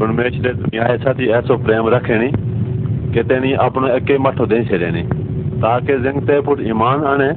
परमेश्वरे 0.00 0.52
दुनिया 0.54 0.84
साथी 0.98 1.26
ऐसो 1.34 1.56
प्रेम 1.60 1.88
रखे 1.90 2.18
नी 2.18 2.30
कि 3.14 3.22
तेनी 3.24 3.52
अपनो 3.60 3.88
एके 3.90 4.18
मठो 4.20 4.46
दे 4.46 4.62
छेड़े 4.64 4.90
नी 4.92 5.02
ताकि 5.62 5.96
जिंग 6.02 6.20
ते 6.26 6.40
पुट 6.42 6.60
ईमान 6.66 7.04
आने 7.04 7.28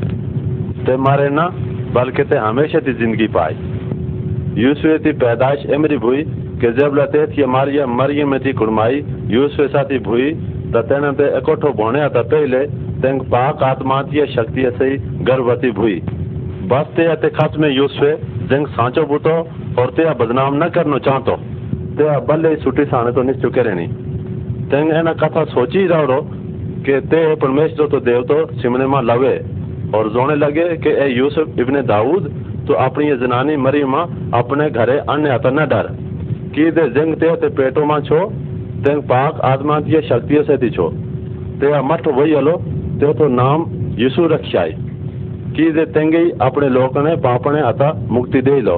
ते 0.85 0.97
मारे 0.99 1.29
ना 1.31 1.45
बल्कि 1.95 2.23
ते 2.25 2.37
हमेशा 2.39 2.79
ती 2.79 2.93
ज़िंदगी 2.95 3.27
पाए 3.33 3.55
यूसुफ 4.57 5.01
की 5.03 5.11
पैदाइश 5.19 5.65
एमरी 5.73 5.95
हुई 6.03 6.23
कि 6.61 6.71
जब 6.73 6.95
लते 6.95 7.25
थी 7.27 7.45
मारिया 7.49 7.87
मरियम 7.95 8.37
थी 8.39 8.53
कुड़माई 8.55 9.03
यूसुफ 9.31 9.71
साथी 9.71 9.99
भुई 10.05 10.31
त 10.73 10.85
तेने 10.87 11.11
ते 11.17 11.29
इकट्ठो 11.37 11.71
भोणे 11.75 12.07
त 12.09 12.25
पहले 12.31 12.65
तेंग 13.01 13.21
पाक 13.31 13.63
आत्मा 13.65 14.01
की 14.09 14.25
शक्ति 14.33 14.67
से 14.75 14.95
गर्भवती 15.27 15.71
भुई 15.79 16.01
बस 16.69 16.93
ते 16.97 17.29
खास 17.31 17.57
में 17.59 17.69
यूसुफ 17.71 18.29
जिंग 18.51 18.67
सांचो 18.73 19.05
बूतो 19.07 19.39
और 19.81 19.95
ते 19.97 20.13
बदनाम 20.19 20.63
न 20.63 20.69
करनो 20.71 20.99
चाहतो 21.07 21.39
ते 21.91 22.09
भले 22.27 22.55
सुटी 22.57 22.85
साने 22.85 23.11
तो 23.11 23.23
निस 23.23 23.41
चुके 23.41 23.61
रहनी। 23.61 23.87
तेंग 24.69 24.91
एना 24.93 25.13
कथा 25.13 25.43
सोची 25.47 25.85
रहो 25.87 26.19
कि 26.85 26.99
ते 27.07 27.23
परमेश्वर 27.35 27.87
तो 27.87 27.99
देव 28.01 28.21
तो 28.23 28.37
सिमने 28.57 28.85
में 28.87 29.01
लवे 29.03 29.33
और 29.95 30.09
जोने 30.09 30.35
लगे 30.35 30.67
कि 30.77 30.89
ए 30.97 31.07
यूसुफ 31.09 31.59
इब्ने 31.59 31.81
दाऊद 31.83 32.29
तो 32.67 32.73
अपनी 32.81 33.07
ये 33.07 33.15
जनानी 33.17 33.55
मरीमा 33.57 34.01
अपने 34.33 34.69
घरे 34.69 34.97
अन्य 35.09 35.29
आता 35.29 35.49
न 35.49 35.65
डर। 35.67 35.87
की 36.55 36.69
दे 36.71 36.87
जिंग 36.89 37.15
ते 37.15 37.35
ते 37.35 37.49
पेटो 37.55 37.85
मा 37.85 37.99
छो 38.01 38.19
तेंग 38.83 39.01
पाक 39.03 39.41
आत्मा 39.45 39.79
की 39.81 40.01
शक्ति 40.01 40.43
से 40.43 40.57
थी 40.57 40.69
छो। 40.69 40.87
ते 41.59 41.81
मठ 41.81 42.07
वही 42.09 42.33
हलो, 42.33 42.55
ते 42.97 43.13
तो 43.13 43.27
नाम 43.31 43.65
यीशु 43.99 44.25
रखियाई। 44.27 44.73
की 45.55 45.71
दे 45.71 45.85
तेंगे 45.91 46.23
अपने 46.41 46.69
लोक 46.69 46.97
ने 46.97 47.15
पापने 47.21 47.61
अता 47.61 47.91
मुक्ति 48.09 48.41
दे 48.41 48.59
लो। 48.61 48.77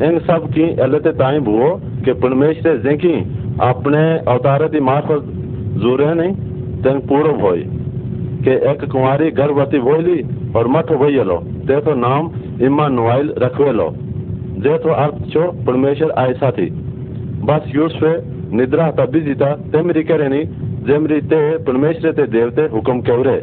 इन 0.00 0.18
सब 0.20 0.46
की 0.48 0.68
अलत 0.80 1.06
ताई 1.18 1.38
बुओ 1.42 1.70
के 2.04 2.12
पिणमेश 2.20 2.62
ते 2.64 3.12
अपने 3.62 4.02
अवतार 4.28 4.66
की 4.68 4.80
मार्फत 4.80 5.24
जूरे 5.78 6.12
नहीं, 6.14 6.34
तेन 6.82 6.98
पूर्व 7.08 7.32
भोई 7.38 7.64
के 8.44 8.54
एक 8.70 8.84
कुमारी 8.92 9.30
गर्भवती 9.32 9.78
भोली 9.80 10.18
और 10.56 10.68
मठ 10.68 10.92
भइलो 11.00 11.38
ते 11.66 11.80
तो 11.80 11.94
नाम 11.96 12.30
इम्मा 12.62 12.86
नुआल 12.90 13.34
रखवेलो 13.38 13.88
जे 14.58 14.76
तो 14.78 14.94
अर्थ 14.96 15.26
छो 15.32 15.50
परमेश्वर 15.66 16.14
ऐसा 16.18 16.50
थी 16.52 16.70
बस 17.44 17.70
यूस 17.74 17.98
पे 18.02 18.14
निद्रा 18.56 18.90
जीता 19.18 19.52
ते 19.72 19.82
मेरी 19.82 20.02
कह 20.04 20.16
करे 20.16 20.28
नहीं 20.28 20.46
जेमरी 20.86 21.20
ते 21.28 21.42
परमेश्वर 21.64 22.12
ते 22.12 22.26
देवते 22.30 22.62
हुक्म 22.72 23.00
कह 23.02 23.22
रहे 23.22 23.40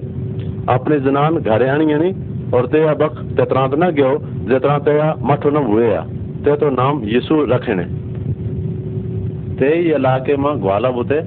अपने 0.72 1.00
जनान 1.02 1.38
घरे 1.38 1.70
आनी 1.70 2.12
और 2.54 2.66
ते 2.68 2.84
बख 2.98 3.24
तेतरा 3.38 3.68
न 3.76 3.92
गयो 3.94 4.18
जेतरा 4.50 4.78
तया 4.86 5.16
मठ 5.24 5.46
न 5.48 5.66
हुए 5.66 5.88
या 5.88 6.06
ते 6.46 6.56
तो 6.56 6.70
नाम 6.70 7.04
यीशु 7.04 7.36
रखने। 7.46 7.84
ते 9.58 9.70
इलाके 9.92 10.36
में 10.38 10.62
ग्वाला 10.62 10.90
बुते 10.92 11.22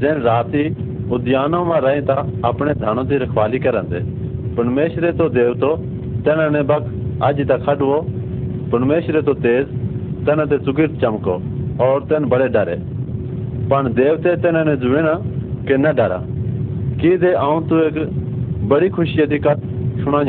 जैन 0.00 0.16
राती 0.20 0.62
उद्यानों 1.10 1.64
में 1.64 1.80
रहता 1.80 2.14
अपने 2.44 2.74
धानों 2.74 3.04
की 3.04 3.16
रखवाली 3.16 3.58
करते 3.58 4.00
परमेश्वरे 4.56 5.12
तो 5.12 5.28
देव 5.28 5.54
तो 5.54 5.70
तेना 6.22 6.48
ने 6.48 6.62
बक 6.62 6.88
आज 7.22 7.40
तक 7.48 7.64
खडवो 7.66 7.98
परमेश्वरे 8.72 9.22
तो 9.22 9.34
तेज, 9.36 9.66
तेना 10.26 10.44
ते 10.44 10.58
चुगिर 10.58 10.88
चमको 11.02 11.34
और 11.84 12.04
तेन 12.04 12.24
बड़े 12.24 12.48
डरे। 12.48 12.76
पण 13.70 13.92
देवते 13.94 14.36
तेना 14.36 14.62
ने 14.64 14.76
जुए 14.76 15.02
ना 15.02 15.14
कि 15.68 15.76
न 15.76 15.92
डरा। 15.94 16.20
की 17.00 17.16
दे, 17.16 17.32
आऊँ 17.34 17.68
तू 17.68 17.78
एक 17.78 17.96
बड़ी 18.68 18.88
खुशी 18.88 19.26
थी 19.26 19.38
कत 19.38 19.58
सुना 20.02 20.20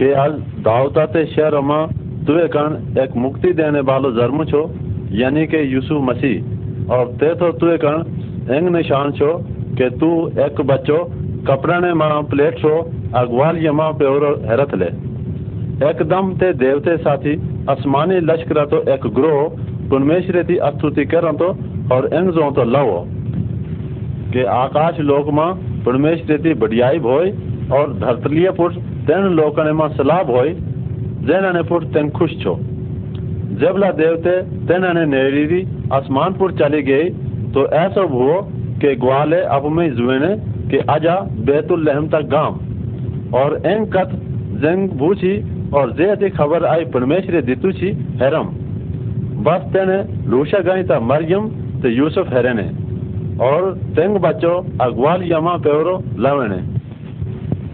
कि 0.00 0.10
आज 0.12 0.32
दावता 0.64 1.04
ते 1.06 1.24
शहर 1.26 1.54
में 1.60 2.24
तुए 2.24 2.46
कन 2.48 2.76
एक 2.98 3.16
मुक्ति 3.16 3.52
देने 3.52 3.80
वालो 3.80 4.10
जन्म 4.12 4.44
छो, 4.44 4.60
यानी 5.12 5.46
कि 5.46 5.58
यूसुफ 5.74 6.00
मसीह। 6.02 6.92
और 6.92 7.10
ते 7.12 7.34
तो 7.34 7.50
तुए 7.52 7.76
कण 7.76 8.54
एंग 8.54 8.68
निशान 8.68 9.12
छो 9.12 9.32
कि 9.76 9.90
तू 9.90 10.08
एक 10.40 10.60
बच्चो 10.60 10.96
कपड़ा 11.48 11.78
ने 11.78 11.92
माँ 11.94 12.22
प्लेट 12.22 12.58
छो 12.58 12.72
अगवाल 13.14 13.58
यमा 13.66 13.90
प्योरो 13.92 14.30
हैरत 14.46 14.74
ले। 14.74 14.90
एकदम 15.90 16.32
ते 16.34 16.52
देवते 16.54 16.96
साथी, 16.96 17.36
आसमानी 17.70 18.20
लश्कर 18.22 18.64
तो 18.66 18.82
एक 18.92 19.06
ग्रोह, 19.14 19.42
परमेश्वर 19.90 20.42
की 20.42 20.56
स्तुति 20.66 21.04
कर 21.04 21.32
तो 21.34 21.48
और 21.94 22.08
एंग 22.14 22.30
जो 22.30 22.50
तो 22.50 22.64
लवो। 22.70 23.00
कि 24.32 24.44
आकाश 24.56 25.00
लोक 25.00 25.28
माँ 25.32 25.52
परमेश्वर 25.86 26.36
की 26.36 26.54
बढ़ियाई 26.54 26.98
भोय 26.98 27.30
और 27.72 27.92
धरतलीय 27.94 28.50
पुट 28.50 28.86
माँ 29.10 29.88
सलाब 29.88 30.30
होय 30.30 30.48
जेना 31.22 31.50
ने 31.52 31.62
पुट 31.62 31.84
तेन 31.84 32.10
खुश 32.10 32.30
छो। 32.42 32.54
जबला 33.60 33.90
देवते 33.92 34.42
तेना 34.66 34.92
ने 34.92 35.04
नेड़ी 35.06 35.60
आसमानपुर 35.92 36.52
चली 36.52 36.82
गई 36.82 37.08
तो 37.52 37.66
ऐसा 37.66 38.00
हुआ 38.02 38.40
कि 38.80 38.94
ग्वाले 38.96 39.40
अब 39.50 39.66
में 39.66 39.94
जुएने 39.94 40.36
कि 40.70 40.78
आजा 40.90 41.14
बैतुल 41.46 41.84
लहम 41.84 42.08
तक 42.08 42.22
गाँव। 42.26 42.52
और 43.36 43.60
एंग 43.66 43.86
कथ 43.86 44.10
जंग 44.62 44.88
भूची 44.88 45.34
और 45.70 45.92
जे 45.92 46.30
खबर 46.30 46.64
आई 46.64 46.84
परमेश्वर 46.84 47.40
दितु 47.42 47.72
छी, 47.72 47.88
हैरम। 48.22 48.48
बस 49.44 49.60
तेने 49.72 49.98
लूशा 50.30 50.58
गई 50.60 50.82
था 50.84 50.98
मरियम 51.00 51.48
तो 51.82 51.88
यूसुफ 51.88 52.28
हैरने। 52.28 52.68
और 53.44 53.72
तेंग 53.96 54.16
बच्चो 54.16 54.54
अगवाल 54.80 55.22
यमा 55.32 55.56
पेवरो 55.56 56.02
लवने। 56.18 56.60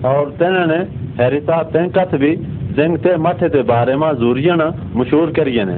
और 0.09 0.31
तेने 0.31 0.81
हैरिता 1.19 1.63
कथ 1.95 2.15
भी 2.19 2.35
जंग 2.77 2.97
ते 2.99 3.17
माथे 3.19 3.49
ते 3.49 3.63
बारे 3.67 3.97
में 3.97 4.09
जूरियन 4.17 4.63
मशहूर 4.95 5.31
करिए 5.33 5.65
ने 5.65 5.77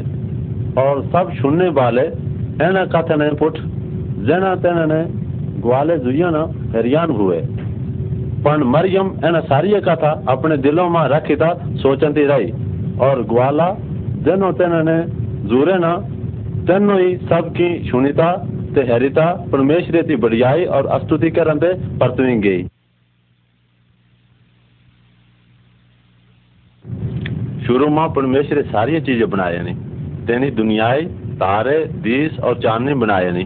और 0.79 1.03
सब 1.07 1.33
सुनने 1.35 1.69
वाले 1.75 2.03
एना 2.63 2.85
कथन 2.93 3.23
जना 4.27 4.55
तेना 4.57 4.85
ने 4.87 5.01
ग्वाले 5.63 5.99
जुयन 5.99 6.37
हैरियान 6.75 7.11
हुए 7.13 7.41
पण 8.45 8.63
मरियम 8.69 9.13
एना 9.25 9.41
सारी 9.47 9.81
कथा 9.83 10.11
अपने 10.29 10.57
दिलों 10.59 10.89
में 10.91 11.01
रखी 11.09 11.37
सोचती 11.79 12.25
रही 12.27 12.51
और 13.01 13.23
ग्वाला 13.29 13.69
जनो 14.25 14.51
तेना 14.55 14.83
ने 14.85 14.97
जूरे 15.49 15.77
ना 15.79 15.93
तेनो 16.67 16.99
ही 16.99 17.15
सबकी 17.27 17.69
सुनीता 17.91 18.33
ते 18.75 18.83
हैरिता 18.91 19.29
परमेश्वर 19.53 20.03
की 20.03 20.17
बढ़ियाई 20.19 20.65
और 20.73 20.91
स्तुति 21.01 21.31
करन 21.31 21.59
ते 21.59 21.73
परतवी 21.99 22.37
गई 22.41 22.67
शुरू 27.69 27.89
में 27.91 28.13
परमेश्वर 28.13 28.61
सारी 28.67 29.01
चीज़ें 29.03 29.29
बनाए 29.31 29.59
नहीं 29.59 29.75
तेनी 30.27 30.51
दुनियाई, 30.53 31.03
तारे, 31.37 31.77
दीस 32.01 32.39
और 32.41 32.55
चांदनी 32.61 32.95
बनाए 32.97 33.31
नहीं 33.31 33.45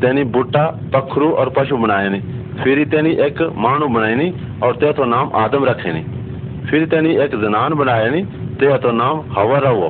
तेनी 0.00 0.24
बूटा 0.32 0.64
पखरू 0.94 1.28
और 1.34 1.52
पशु 1.56 1.76
बनाए 1.76 2.08
नहीं 2.08 2.62
फिर 2.62 2.84
तेनी 2.88 3.10
एक 3.22 3.42
मानू 3.58 3.88
बनाए 3.90 4.14
नहीं 4.14 4.32
और 4.60 4.76
ते 4.76 4.92
तो 4.94 5.04
नाम 5.06 5.36
आदम 5.36 5.64
रखे 5.64 5.92
नहीं 5.92 6.64
फिर 6.66 6.86
तेनी 6.88 7.14
एक 7.20 7.36
जनान 7.38 7.74
बनाए 7.74 8.08
नहीं 8.10 8.24
ते 8.56 8.76
तो 8.80 8.92
नाम 8.94 9.24
हवा 9.32 9.58
रहो 9.60 9.88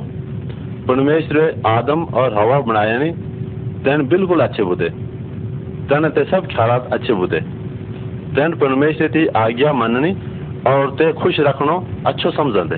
परमेश्वर 0.87 1.61
आदम 1.67 2.03
और 2.15 2.37
हवा 2.37 2.59
बनाया 2.67 2.97
नहीं 2.99 3.13
तेन 3.83 4.07
बिल्कुल 4.09 4.41
अच्छे 4.41 4.63
बुते 4.65 4.89
तेन 5.89 6.09
ते 6.11 6.23
सब 6.27 6.47
ख्याल 6.51 6.79
अच्छे 6.93 7.13
बुते 7.15 7.39
तेन 8.35 8.59
परमेश्वर 8.61 9.07
की 9.09 9.27
आज्ञा 9.39 9.73
मननी 9.77 10.15
और 10.67 10.89
ते 10.91 11.11
खुश 11.13 11.39
रखनो, 11.39 11.75
अच्छो 12.07 12.31
समझते 12.31 12.75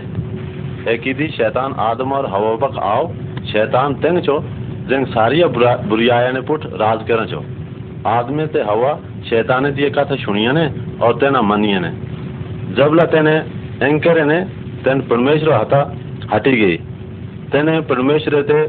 एक 0.94 1.02
दी 1.18 1.28
शैतान 1.28 1.74
आदम 1.74 2.12
और 2.12 2.26
हवा 2.26 2.54
बक 2.56 2.78
आओ, 2.78 3.08
शैतान 3.46 3.94
तेंग 3.94 4.20
चो, 4.20 4.40
जंग 4.90 5.06
सारी 5.06 5.44
बुरियाया 5.44 6.32
ने 6.32 6.42
पुट 6.42 6.66
राज 6.66 7.04
कर 7.08 7.26
छो 7.26 7.44
आदमी 8.08 8.46
ते 8.48 8.62
हवा, 8.62 8.94
शैतान 9.30 9.72
दी 9.74 9.90
कथा 9.90 10.16
सुनिया 10.16 10.52
ने, 10.52 10.66
और 11.02 11.14
तेना 11.16 11.42
मनिया 11.42 11.80
ने। 11.80 11.92
जबला 12.76 13.04
तेने 13.04 13.36
एंकर 13.84 14.24
ने, 14.26 14.40
तेन 14.84 15.02
परमेश्वर 15.02 15.54
हता, 15.54 15.82
हटी 16.34 16.52
गई। 16.52 16.78
तेने 17.52 17.80
परमेश्वर 17.82 18.42
ते 18.42 18.60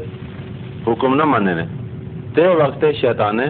हुक्म 0.87 1.13
न 1.13 1.27
माने 1.27 1.55
ने। 1.55 1.65
ते 2.31 2.47
वक्त 2.55 2.85
शैतान 2.91 3.35
ने 3.35 3.47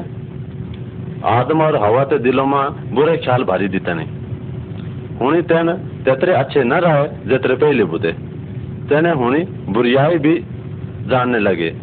आदम 1.26 1.62
और 1.62 1.76
हवा 1.76 2.04
ते 2.04 2.18
दिलों 2.20 2.46
में 2.46 2.94
बुरे 2.96 3.18
ख्याल 3.18 3.44
भारी 3.44 3.68
दिता 3.68 3.94
नहीं 3.94 4.21
हुनी 5.22 5.42
तेन 5.42 5.74
तेतरे 5.74 6.34
अच्छे 6.34 6.64
न 6.64 6.74
रहे, 6.74 7.30
जितरे 7.30 7.56
पहले 7.56 7.84
बुते। 7.84 8.12
तेने 8.90 9.12
हुनी 9.12 9.40
बुरियाई 9.70 10.18
भी 10.18 10.46
जानने 11.08 11.40
लगे। 11.40 11.76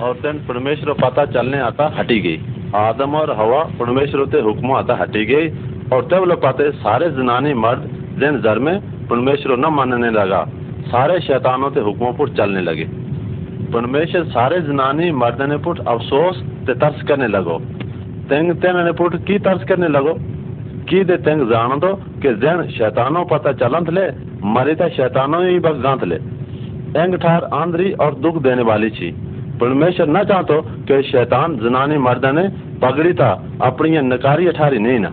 और 0.00 0.14
तेन 0.14 0.32
परमेश्वर 0.32 0.92
पता 0.92 1.24
चलने 1.26 1.58
आता 1.60 1.94
हटी 1.98 2.20
गई। 2.20 2.40
आदम 2.74 3.14
और 3.14 3.30
हवा 3.30 3.64
परमेश्वर 3.64 4.26
ते 4.26 4.40
हुक्म 4.40 4.72
आता 4.72 4.94
हटी 4.94 5.24
गई। 5.26 5.48
और 5.92 6.08
तब 6.10 6.24
लोग 6.24 6.42
पाते 6.42 6.70
सारे 6.70 7.10
जनानी 7.10 7.54
मर्द 7.54 7.82
जिन 8.18 8.40
जर 8.40 8.58
में 8.58 8.80
परमेश्वर 9.08 9.56
न 9.56 9.66
मानने 9.66 10.10
लगा। 10.10 10.48
सारे 10.88 11.20
शैतानों 11.20 11.70
ते 11.70 11.80
हुक्मों 11.80 12.12
पर 12.12 12.28
चलने 12.28 12.60
लगे। 12.60 12.84
परमेश्वर 13.72 14.24
सारे 14.24 14.60
जनानी 14.60 15.10
मर्द 15.10 15.42
ने 15.42 15.56
पुट 15.56 15.78
अफसोस 15.78 16.42
ते 16.42 16.74
तरस 16.74 17.02
करने 17.02 17.28
लगो। 17.28 17.58
तेंग 18.28 18.52
तेन 18.52 18.76
ने 18.76 18.92
पुट 18.92 19.16
की 19.16 19.38
तरस 19.38 19.64
करने 19.64 19.88
लगो? 19.88 20.18
की 20.88 21.02
दे 21.04 21.16
तेंग 21.18 21.40
जान 21.50 21.78
दो 21.80 21.92
कि 22.22 22.34
जन 22.36 22.62
शैतानों 22.70 23.24
पता 23.26 23.52
चलंत 23.54 23.90
ले, 23.90 24.06
मरे 24.48 24.74
तो 24.76 24.88
शैतानों 24.90 25.44
ही 25.44 25.58
बस 25.60 25.82
गांत 25.82 26.04
ले। 26.04 26.16
एंग 26.96 27.14
ठार 27.18 27.44
आंधरी 27.54 27.92
और 28.00 28.14
दुख 28.20 28.42
देने 28.42 28.62
वाली 28.64 28.90
थी 28.92 29.10
परमेश्वर 29.58 30.08
न 30.08 30.22
चाहतो 30.24 30.60
कि 30.86 31.02
शैतान 31.04 31.56
जनानी 31.58 31.98
मर्दने 32.00 32.42
पगड़ी 32.80 33.12
था 33.14 33.30
अपनी 33.62 34.00
नकारी 34.04 34.46
अठारी 34.46 34.78
नहीं 34.80 34.98
ना। 35.00 35.12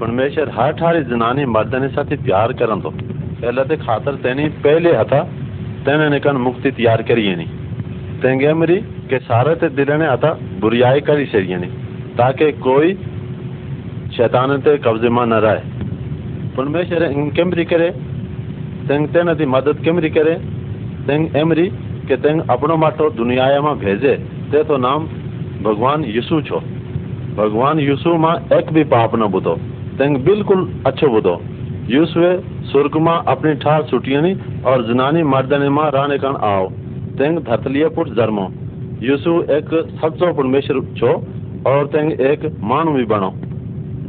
परमेश्वर 0.00 0.50
हर 0.54 0.72
ठारी 0.74 1.02
जनानी 1.06 1.44
मर्दने 1.48 1.88
साथ 1.90 2.16
प्यार 2.22 2.52
करन 2.54 2.80
तो 2.80 2.90
पहले 2.90 3.64
ते 3.64 3.76
खातर 3.78 4.14
तेनी 4.22 4.48
पहले 4.60 4.94
हथा, 4.96 5.22
तेने 5.84 6.08
निकन 6.10 6.36
मुक्ति 6.38 6.70
तैयार 6.72 7.02
करी 7.04 7.34
नहीं 7.34 7.46
तेंगे 8.20 8.52
मरी 8.54 8.76
के 9.08 9.18
सारे 9.20 9.54
ते 9.56 9.68
दिल 9.76 9.92
ने 9.94 10.06
आता 10.08 10.32
बुरियाई 10.60 11.00
करी 11.02 11.26
सही 11.28 11.56
नहीं 11.56 11.70
ताकि 12.14 12.50
कोई 12.60 12.92
शैतान 14.16 14.60
ते 14.60 14.76
कब्जे 14.78 15.08
में 15.08 15.24
न 15.26 15.40
रहे। 15.42 15.60
परमेश्वर 16.56 17.02
इन 17.04 17.30
कैमरी 17.30 17.64
करे? 17.64 17.90
तंग 18.88 19.08
ते 19.08 19.22
नदी 19.22 19.46
मदद 19.48 19.80
कैमरी 19.84 20.10
करे? 20.10 20.34
तंग 21.06 21.36
एमरी 21.36 21.66
के 22.08 22.16
तंग 22.18 22.40
अपनो 22.50 22.76
माटो 22.76 23.08
दुनिया 23.12 23.60
माँ 23.60 23.76
भेजे। 23.78 24.14
ते 24.52 24.62
तो 24.64 24.76
नाम 24.78 25.06
भगवान 25.62 26.04
यीशु 26.06 26.40
छो। 26.42 26.60
भगवान 27.36 27.80
यीशु 27.80 28.14
माँ 28.18 28.34
एक 28.52 28.72
भी 28.72 28.84
पाप 28.86 29.14
न 29.16 29.26
बुदो 29.28 29.54
तंग 29.98 30.16
बिल्कुल 30.24 30.60
अच्छो 30.86 31.08
बुदो 31.08 31.34
यीशु 31.90 32.20
स्वर्ग 32.64 32.96
माँ 32.98 33.16
अपनी 33.28 33.54
ठार 33.56 33.82
सुटियनी 33.84 34.32
और 34.66 34.84
जनानी 34.86 35.22
मर्दने 35.24 35.68
माँ 35.70 35.90
रहने 35.90 36.18
कण 36.18 36.36
आओ। 36.48 36.68
तंग 37.18 37.38
धतलिया 37.48 37.88
पुट 37.96 38.08
जर्मो। 38.14 38.46
यीशु 39.02 39.32
एक 39.50 39.74
सच्चो 39.96 40.32
परमेश्वर 40.32 40.80
छो 40.94 41.12
और 41.66 41.86
तंग 41.88 42.20
एक 42.22 42.46
मानु 42.64 42.92
भी 42.92 43.04
बनो 43.06 43.30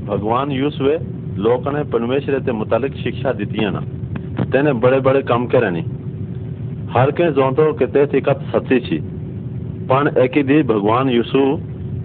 मानव 0.05 0.07
भी 0.07 0.07
बनो 0.07 0.07
भगवान 0.07 0.51
यूसुए 0.53 0.99
लोक 1.37 1.69
ने 1.69 1.83
परमेश्वर 1.89 2.41
के 2.41 2.53
मुतालिक 2.53 2.95
शिक्षा 2.97 3.33
दी 3.35 3.71
ना 3.71 3.83
તેને 4.53 4.73
બડે 4.75 5.01
બડે 5.01 5.23
કામ 5.23 5.47
કરે 5.47 5.71
નહીં 5.71 5.85
હર 6.95 7.11
કે 7.11 7.27
જોતો 7.33 7.67
કે 7.75 7.87
તે 7.89 8.05
કત 8.21 8.39
સચ્ચી 8.53 8.81
છી 8.81 9.01
પણ 9.89 10.09
એકી 10.17 10.43
દી 10.43 10.63
ભગવાન 10.63 11.09
યીશુ 11.09 11.43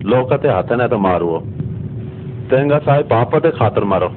લોકતે 0.03 0.47
હાથને 0.47 0.87
તો 0.87 0.97
મારવો 0.97 1.43
તેંગા 2.49 2.79
સાહેબ 2.79 3.07
પાપતે 3.07 3.51
ખાતર 3.51 3.85
મારો 3.85 4.09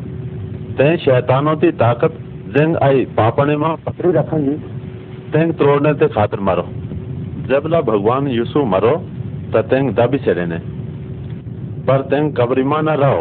તે 0.78 0.88
શૈતાનોથી 0.96 1.72
તાકત 1.72 2.18
જેંગ 2.48 2.76
आई 2.78 3.04
पापने 3.06 3.56
में 3.56 3.76
पकड़ी 3.76 4.10
रखेंगी 4.12 4.52
तेंग 5.32 5.52
तोड़ने 5.54 5.92
ते 5.94 6.06
खातर 6.08 6.40
मारो 6.40 6.62
जबला 7.48 7.80
भगवान 7.80 8.28
यीशु 8.28 8.64
मरो 8.64 8.92
त 9.52 9.64
तेंग 9.70 9.90
दबी 9.94 10.18
चढ़े 10.18 10.46
ने 10.46 10.58
पर 11.86 12.02
तेंग 12.02 12.32
कबरी 12.32 12.62
में 12.64 12.80
न 12.82 12.96
रहो 13.02 13.20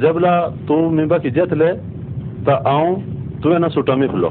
जबला 0.00 0.34
तू 0.68 0.76
मी 0.90 1.04
बकी 1.06 1.30
जत 1.32 1.52
ले 1.54 1.72
तो 2.44 2.52
आऊँ 2.68 2.94
तुए 3.42 3.58
न 3.58 3.68
सुटा 3.70 3.94
में 3.96 4.06
फलो 4.08 4.28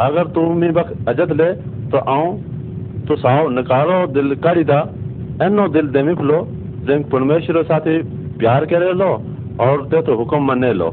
अगर 0.00 0.26
तू 0.34 0.42
मी 0.54 0.68
बक 0.72 0.92
अजत 1.08 1.32
ले 1.32 1.52
तो 1.90 1.98
आऊँ 2.10 2.30
तो 3.06 3.16
साव 3.18 3.48
नकारो 3.50 3.98
दिल 4.12 4.34
काढ़ी 4.44 4.64
दा 4.66 4.80
एनो 5.42 5.68
दिल 5.70 5.88
दे 5.88 6.02
में 6.02 6.14
फलो 6.16 6.38
जेंग 6.86 7.04
परमेश्वर 7.12 7.62
साथे 7.64 7.96
प्यार 8.38 8.66
करे 8.66 8.92
लो 8.94 9.10
और 9.60 9.86
ते 9.86 10.02
तो 10.02 10.16
हुक्म 10.16 10.40
मने 10.44 10.72
लो। 10.74 10.90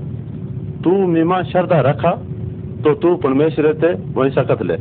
तू 0.84 0.92
मीमा 1.08 1.42
श्रद्धा 1.46 1.80
रखा 1.82 2.12
तो 2.84 2.94
तू 2.96 3.16
परमेश्वर 3.24 3.74
ते 3.76 3.94
वही 4.14 4.32
सकत 4.32 4.62
ले। 4.64 4.78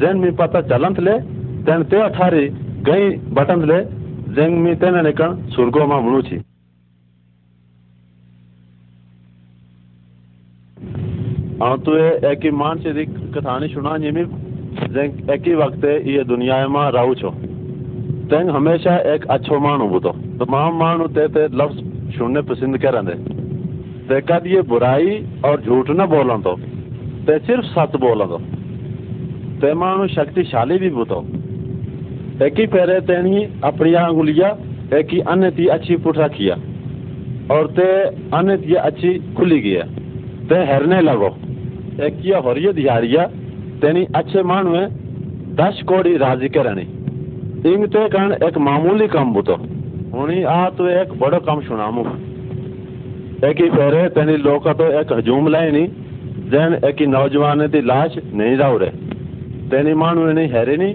जेन 0.00 0.16
मी 0.18 0.30
पता 0.38 0.60
चलंत 0.68 1.00
ले, 1.00 1.18
तेन 1.64 1.82
ते 1.84 2.00
अठारी 2.02 2.48
गई 2.88 3.10
बटन 3.34 3.64
ले, 3.64 3.78
जेंग 4.34 4.58
मी 4.58 4.74
तेने 4.76 5.02
निकन 5.02 5.36
सुर्गो 5.50 5.86
मा 5.86 6.00
मणु 6.00 6.22
हाँ 11.62 11.76
तो 11.78 11.92
ये 11.98 12.08
एक 12.26 12.44
ही 12.44 12.50
मान 12.50 12.78
से 12.78 13.04
कथानी 13.06 13.66
सुना 13.68 13.96
जिमी 13.98 14.22
जेंग 14.90 15.30
एक 15.30 15.44
वक्त 15.56 15.84
ये 15.84 16.24
दुनिया 16.24 16.56
में, 16.68 16.90
रहू 16.90 17.14
छो। 17.14 17.30
तेंग 18.30 18.48
हमेशा 18.50 18.96
एक 19.14 19.26
अच्छो 19.26 19.58
मानू 19.60 19.86
बुतो। 19.88 20.10
तमाम 20.40 20.78
मानू 20.78 21.06
ते 21.08 21.26
ते 21.28 21.44
लफ्ज 21.54 21.78
सुनने 22.18 22.40
पसंद 22.42 22.78
कर 22.78 22.94
रहे 22.94 23.14
ते 24.08 24.20
कद 24.20 24.46
ये 24.46 24.62
बुराई 24.62 25.14
और 25.44 25.60
झूठ 25.62 25.90
न 25.90 26.06
बोलो 26.06 26.38
तो 26.38 26.56
ते 27.26 27.38
सिर्फ़ 27.38 27.66
सच 27.68 27.96
बोलो 27.96 28.26
तो। 28.26 28.38
ते 29.60 29.72
मानू 29.74 30.06
शक्तिशाली 30.08 30.78
भी 30.78 30.90
बुतो। 30.90 31.20
एक 32.42 32.58
ही 32.58 32.66
फेरे 32.66 33.00
तेनी 33.06 33.44
अपनी 33.64 33.94
अंगुलिया 33.94 34.48
एक 34.94 35.12
ही 35.12 35.20
अन्य 35.28 35.50
थी 35.50 35.66
अच्छी 35.68 35.96
पुट 36.02 36.18
रखिया। 36.18 36.58
और 37.54 37.66
ते 37.70 37.88
अन्य 38.34 38.56
थी 38.58 38.74
अच्छी 38.82 39.14
खुली 39.36 39.60
गया। 39.60 39.86
ते 40.48 40.64
हरने 40.66 41.00
लगो। 41.00 41.34
दिहाड़िया 41.94 43.24
तेनी 43.80 44.02
अच्छे 44.16 44.42
मानवे 44.44 44.82
दस 45.56 45.80
कोड़ी 45.88 46.16
राज़ी 46.16 46.48
करनी। 46.48 46.82
इंग 47.70 47.86
ते 47.86 48.08
कारण 48.08 48.32
एक 48.42 48.58
मामूली 48.60 49.08
काम 49.08 49.32
बुतो। 49.34 49.56
हुनी 50.12 50.42
आ 50.44 50.68
तो 50.70 50.88
एक 50.90 51.12
बड़ो 51.20 51.38
काम 51.40 51.60
सुनामू। 51.60 52.02
एक 53.48 53.60
ही 53.60 53.68
फेरे 53.70 54.02
तेनी 54.10 54.36
लोग 54.38 54.68
तो 54.72 54.86
एक 55.00 55.12
हजूम 55.12 55.48
लाइनी 55.48 55.84
जैन 56.50 56.74
एक 56.84 57.00
ही 57.00 57.06
नौजवान 57.08 57.66
की 57.68 57.80
लाश 57.82 58.16
नहीं 58.34 58.56
जाओ 58.56 58.76
रे 58.78 58.90
तेनी 59.70 59.94
मानू 59.94 60.24
नहीं 60.32 60.48
हैरे 60.48 60.76
नहीं 60.76 60.94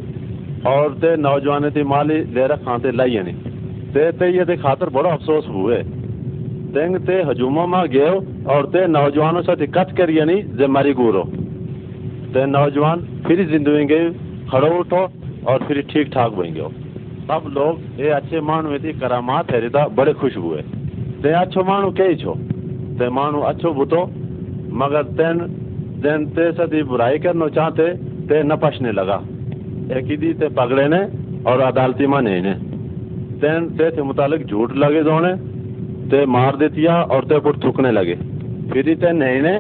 और 0.68 0.94
ते 0.94 1.16
नौजवान 1.18 1.70
की 1.70 1.84
माली 1.84 2.18
ले 2.34 2.48
रखा 2.48 2.78
ते 2.78 2.92
लाई 2.92 3.20
नहीं 3.20 3.36
ते 3.94 4.12
ते 4.14 4.30
ये 4.32 4.46
दे 4.46 4.56
खातर 4.58 4.90
बड़ा 4.92 5.10
अफसोस 5.12 5.48
हुए। 5.50 5.78
ते 6.68 6.88
में 6.88 7.84
गयो 7.90 8.14
और 8.50 8.66
ते 8.68 8.86
नौजवानों 8.88 9.42
से 9.42 9.68
कच 9.70 9.92
करिए 9.98 10.26
नहीं 10.26 10.44
जे 10.58 10.68
मरी 10.70 10.94
गुरो। 10.94 11.24
ते 12.34 12.46
नौजवान 12.48 13.02
फिर 13.28 13.46
ज़िंदगी 13.48 13.86
गए 13.86 14.10
खड़ो 14.52 14.68
उठो 14.80 15.02
और 15.48 15.64
फिर 15.68 15.82
ठीक 15.92 16.12
ठाक 16.14 16.32
बन 16.34 16.54
गयो। 16.54 16.70
सब 17.28 17.50
लोग 17.54 18.00
ये 18.00 18.10
अच्छे 18.12 18.42
मानू 18.42 18.78
थी 18.80 18.94
करामात 19.00 19.52
है 19.52 19.60
रिता 19.62 19.88
बड़े 19.96 20.14
खुश 20.14 20.38
हुए। 20.38 20.62
ते 21.24 21.32
अच्छो 21.36 21.64
मानू 21.64 21.92
कई 21.92 22.16
छो? 22.16 22.34
ते 23.00 23.10
मानू 23.12 23.40
अच्छो 23.46 23.74
बुतो, 23.74 24.04
मगर 24.76 25.04
तेन 25.16 25.40
तेन 25.98 26.26
ते 26.30 26.52
सदी 26.54 26.84
बुराई 26.84 27.18
करना 27.20 27.48
चाहते, 27.50 27.90
ते 28.28 28.44
न 28.44 28.56
पछने 28.56 28.92
लगा। 28.92 29.20
एक 29.98 30.06
ही 30.06 30.18
दी 30.18 30.34
ते 30.34 30.48
पगड़े 30.54 30.88
ने 30.88 31.00
और 31.44 31.60
अदालती 31.64 32.08
में 32.08 32.22
नहीं 32.22 32.42
ने। 32.42 32.54
तेन 33.40 33.70
ते 33.78 33.90
थे 33.92 34.02
मुतालिक 34.04 34.46
झूठ 34.46 34.74
लगे 34.78 35.04
जोने 35.04 35.34
ते 36.10 36.26
मार 36.26 36.56
देतिया 36.56 36.96
और 37.06 37.26
ते 37.26 37.40
पुट 37.40 37.64
थूकने 37.64 37.92
लगे। 37.92 38.16
फिर 38.72 38.94
ते 38.96 39.12
नहीं 39.14 39.42
ने 39.42 39.56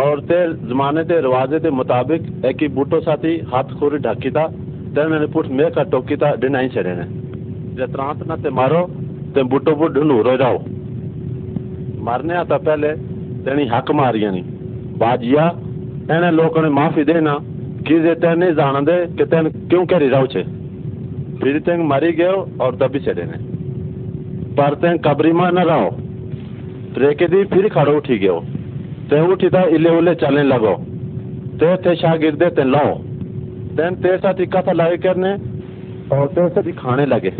और 0.00 0.20
ते 0.20 0.36
जमाने 0.68 1.04
ते 1.04 1.20
रिवाजे 1.20 1.58
के 1.60 1.70
मुताबिक 1.70 2.22
एक 2.44 2.62
ही 2.62 2.68
बूटो 2.68 3.00
साथी 3.00 3.36
हाथ 3.48 3.74
खोरी 3.80 3.98
ढकी 3.98 4.30
था 4.30 4.46
तेने 4.94 5.26
पुट 5.26 5.46
में 5.50 5.70
का 5.70 5.82
टोकी 5.90 6.16
था 6.16 6.34
डिनाई 6.36 6.68
चढ़े 6.68 6.94
ने। 6.94 7.04
जत्रांत 7.76 8.26
ना 8.26 8.36
ते 8.36 8.50
मारो, 8.50 8.80
ते 9.34 9.42
बूटो 9.44 9.74
बुट 9.74 9.92
ढूंढू 9.92 10.22
रो 10.22 10.36
जाओ। 10.36 10.58
मारने 12.02 12.34
आता 12.34 12.56
पहले 12.58 12.92
तेनी 13.44 13.66
हक 13.66 13.90
मारिया 13.90 14.30
नहीं 14.30 14.42
बाजिया 14.98 15.46
एने 16.12 16.30
लोगों 16.30 16.62
ने 16.62 16.68
माफ़ी 16.70 17.04
देना 17.04 17.38
कि 17.88 18.00
जे 18.00 18.14
तेन 18.14 18.54
जान 18.54 18.84
दे 18.84 18.96
कि 19.16 19.24
तेन 19.26 19.48
क्यों 19.68 19.84
करी 19.86 20.08
जाओ 20.08 20.26
छे। 20.26 20.42
फिर 21.40 21.58
तेंग 21.60 21.84
मरी 21.88 22.12
गयो 22.12 22.48
और 22.60 22.76
दबी 22.76 23.00
चढ़े 23.00 23.24
ने। 23.24 23.57
में 24.54 25.50
न 25.52 25.64
रहो। 25.64 25.88
रेके 26.98 27.26
दी 27.26 27.44
फिर 27.44 27.68
खड़ो 27.68 27.96
उठी 27.96 28.18
गयो। 28.18 28.40
ते 29.10 29.20
उठी 29.32 29.48
था 29.48 29.62
इले 29.62 29.90
उले 29.90 30.14
चलने 30.14 30.42
लगो। 30.42 30.74
ते 31.56 31.76
थे 31.76 31.94
शागिर्दे 31.96 32.48
ते 32.50 32.64
लो 32.64 32.84
तेन 33.76 33.94
ते 33.94 34.16
साथ 34.18 34.38
कथा 34.52 34.72
लगे 34.72 34.96
करने, 34.96 35.32
और 36.12 36.26
ते 36.28 36.48
साथ 36.48 36.70
खाने 36.72 37.06
लगे। 37.06 37.32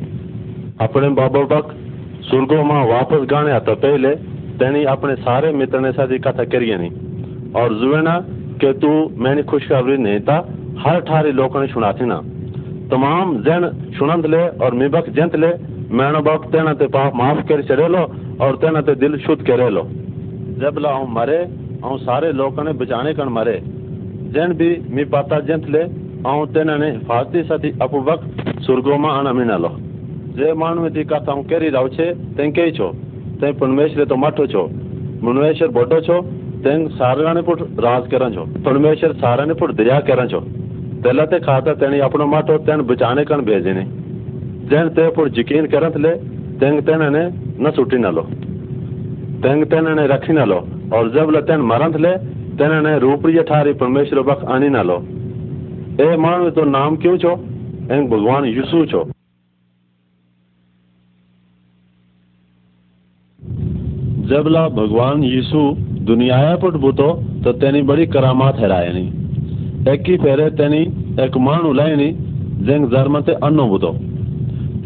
अपने 0.80 1.08
बाबो 1.08 1.42
बक 1.44 1.74
सुर्गो 2.22 2.62
माँ 2.64 2.84
वापस 2.86 3.26
गाने 3.30 3.52
आता 3.52 3.74
पहले, 3.74 4.14
तेनी 4.58 4.84
अपने 4.84 5.14
सारे 5.16 5.52
मित्र 5.52 5.80
ने 5.80 5.92
साथ 5.92 6.18
कथा 6.18 6.44
करिए 6.44 6.76
नहीं 6.76 7.52
और 7.52 7.74
जुएना 7.74 8.18
के 8.60 8.72
तू 8.72 8.88
मैंने 9.16 9.42
खुशखबरी 9.42 9.96
नहीं 9.96 10.20
था 10.20 10.36
हर 10.78 11.00
ठारी 11.00 11.32
लोगों 11.32 11.60
ने 11.60 11.66
सुना 11.66 11.92
थी 11.92 12.04
ना। 12.04 12.20
तमाम 12.90 13.36
जन 13.42 13.70
सुनंद 13.98 14.26
ले 14.26 14.42
और 14.58 14.74
मिबक 14.74 15.08
जंत 15.10 15.36
ले 15.36 15.50
मैनो 15.93 16.21
बाप 16.23 16.49
तेना 16.51 16.73
ते 16.75 16.87
पाप 16.89 17.15
माफ 17.15 17.43
कर 17.47 17.61
चढ़ेलो 17.63 18.03
और 18.39 18.55
तेना 18.57 18.81
ते 18.83 18.95
दिल 18.97 19.17
शुद्ध 19.19 19.41
करेलो 19.43 19.83
जब 20.59 20.79
ला 20.79 20.97
मरे 21.11 21.39
और 21.83 21.99
सारे 22.01 22.31
लोगों 22.33 22.63
ने 22.63 22.73
बचाने 22.79 23.13
कण 23.13 23.29
मरे 23.31 23.57
जन 24.31 24.53
भी 24.55 24.69
मी 24.91 25.03
पाता 25.11 25.39
जंतले 25.45 25.87
ऐं 26.27 26.37
तेनाने 26.51 26.91
हिफाज़ती 26.91 27.43
साथी 27.45 27.73
अपु 27.81 28.03
वक़्त 28.03 28.61
सुर्गोमा 28.61 29.15
अण 29.15 29.33
मिनालो 29.35 29.73
જે 30.35 30.53
માનવે 30.55 30.89
તી 30.89 31.05
કથા 31.05 31.33
હું 31.33 31.43
કરી 31.45 31.67
રહ્યો 31.67 31.89
છે 31.89 32.07
તે 32.35 32.45
કહે 32.51 32.65
છો 32.71 32.87
તે 33.39 33.51
પરમેશ્વર 33.55 34.05
તો 34.07 34.15
માઠો 34.17 34.45
છો 34.47 34.63
મનુષ્ય 35.21 35.67
બોટો 35.69 35.99
છો 36.01 36.17
તે 36.63 36.73
સારાને 36.95 37.41
પુટ 37.43 37.61
રાજ 37.79 38.07
કરણ 38.07 38.33
છો 38.33 38.45
પરમેશ્વર 38.63 39.11
સારાને 39.17 39.53
પુટ 39.55 39.75
દયા 39.75 39.99
કરણ 40.01 40.29
છો 40.29 40.41
તેલા 41.03 41.27
તે 41.27 41.39
ખાતા 41.41 41.75
તેની 41.75 42.01
આપણો 42.01 42.27
માટો 42.27 42.57
તેને 42.61 42.83
બચાને 42.85 43.21
કણ 43.23 43.45
ભેજેને 43.45 43.83
જેન 44.67 44.89
તે 44.91 45.07
પુટ 45.11 45.37
यकीन 45.37 45.65
करत 45.67 45.97
ले 45.97 46.13
तेंग 46.59 46.79
तेनाने 46.83 47.23
न 47.57 47.71
छुट्टी 47.71 47.97
न 47.97 48.11
लो 48.11 48.23
तेंग 49.41 49.65
तेनाने 49.67 50.05
रखी 50.07 50.33
न 50.33 50.45
लो 50.47 50.59
और 50.93 51.09
जब 51.11 51.31
ले 51.31 51.41
तेन 51.43 51.65
मरंत 51.67 51.97
ले 51.99 52.13
तेनाने 52.57 52.93
रूपरी 52.99 53.43
ठारी 53.45 53.73
परमेश्वर 53.79 54.21
बख 54.25 54.45
आनी 54.49 54.69
न 54.69 54.85
लो 54.85 55.01
ए 56.01 56.15
मानव 56.19 56.49
तो 56.51 56.69
नाम 56.71 56.95
क्यों 56.97 57.17
छो 57.19 57.33
एंग 57.89 58.09
भगवान 58.09 58.45
यीशु 58.47 58.85
छो 58.87 59.03
જબલા 64.25 64.69
ભગવાન 64.71 65.23
યીસુ 65.23 65.61
દુનિયાએ 66.07 66.55
પર 66.57 66.75
ભૂતો 66.77 67.07
તો 67.43 67.51
તેની 67.55 67.81
બડી 67.83 68.05
કરામાત 68.07 68.55
હેરાયની 68.57 69.09
એકી 69.87 70.17
ફેરે 70.17 70.45
તેની 70.53 70.85
એક 71.23 71.33
માણું 71.39 71.75
લઈને 71.75 72.07
જેંગ 72.61 72.85
ધર્મતે 72.87 73.33
અન્નો 73.41 73.65
ભૂતો 73.67 73.91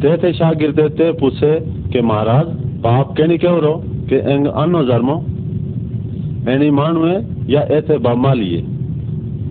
कहते 0.03 0.33
शागिर 0.33 0.71
ते 0.73 1.11
पूछे 1.19 1.49
के 1.93 2.01
महाराज 2.05 2.47
पाप 2.85 3.21
नहीं 3.21 3.39
क्यों 3.39 3.59
रो 3.61 3.75
के 4.09 4.17
एंग 4.29 4.47
अन्नो 4.47 4.83
जर्मो 4.85 5.15
एनी 6.51 6.71
मानवे 6.73 7.15
या 7.49 7.61
ऐसे 7.73 7.99
बामा 8.01 8.33
लिए। 8.35 8.59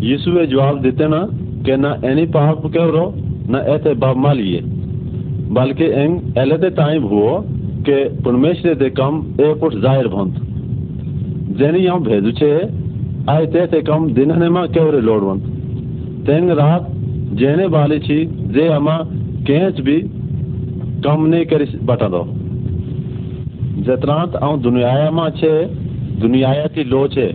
यीशु 0.01 0.31
ने 0.31 0.45
जवाब 0.47 0.81
देते 0.81 1.07
ना 1.07 1.21
के 1.65 1.77
ना 1.77 1.91
एनी 2.05 2.25
पाप 2.33 2.67
क्यों 2.67 2.87
रो, 2.89 3.05
ना 3.49 3.59
ऐसे 3.69 3.93
बामा 3.95 4.33
लिए। 4.33 4.61
बल्कि 5.53 5.85
एंग 5.85 6.37
एलेदे 6.37 6.69
टाइम 6.75 7.03
हुओ 7.05 7.33
के 7.87 7.97
परमेश्वर 8.21 8.75
दे 8.75 8.89
कम 8.91 9.23
एक 9.41 9.63
उठ 9.63 9.73
ज़ाहिर 9.77 10.07
भंत। 10.09 10.35
जेनी 11.57 11.79
यहाँ 11.79 12.01
भेजू 12.03 12.31
छे, 12.33 12.53
आए 13.29 13.45
ते 13.47 13.65
ते 13.67 13.81
कम 13.83 14.13
दिन 14.13 14.39
ने 14.39 14.49
माँ 14.51 14.67
क्यों 14.69 14.91
रे 14.91 15.01
लोड 15.01 15.21
लोड़वंत 15.21 16.25
तेंग 16.27 16.49
रात 16.59 16.87
जेने 17.39 17.65
वाली 17.73 17.99
छी, 18.01 18.25
जे 18.25 18.67
हमा 18.69 18.97
कैंच 19.47 19.79
भी 19.81 20.01
कम 21.03 21.25
नहीं 21.25 21.45
कर 21.45 21.63
बटद 21.85 22.15
जतरात 23.85 24.35
आ 24.37 24.55
दुनियाया 24.61 25.09
में 25.11 25.29
छे 25.37 25.53
दुनियाया 26.21 26.67
थी 26.75 26.83
लो 26.85 27.07
छे 27.09 27.27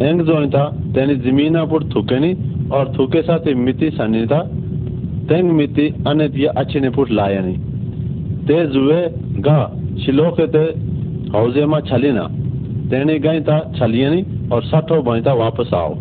एंग 0.00 0.20
जो 0.22 0.40
था 0.48 0.64
तेने 0.94 1.14
ज़मीन 1.22 1.56
पर 1.66 1.84
थूके 1.90 2.18
नहीं 2.18 2.68
और 2.70 2.92
थूके 2.94 3.22
साथ 3.22 3.46
ही 3.46 3.54
मिति 3.60 3.90
सनी 3.92 4.24
था 4.26 4.40
तेंग 5.28 5.50
मिति 5.52 5.86
अने 6.08 6.28
दिए 6.30 6.46
अच्छे 6.56 6.80
ने 6.80 6.90
पुट 6.90 7.10
लाए 7.12 7.38
नहीं 7.40 7.58
ते 8.46 8.58
जुए 8.68 9.00
गा 9.40 9.56
शिलो 10.04 10.30
के 10.32 10.46
ते 10.48 10.64
हौजे 11.32 11.66
में 11.66 11.80
छली 11.86 12.12
ना 12.12 12.26
तेने 12.90 13.18
गए 13.20 13.40
था 13.42 13.58
छलिए 13.78 14.10
नहीं 14.10 14.48
और 14.52 14.64
सठो 14.66 15.00
बनी 15.02 15.22
था 15.22 15.34
वापस 15.36 15.74
आओ 15.74 15.94